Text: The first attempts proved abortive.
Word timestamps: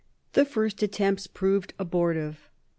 The 0.33 0.45
first 0.45 0.81
attempts 0.81 1.27
proved 1.27 1.75
abortive. 1.77 2.49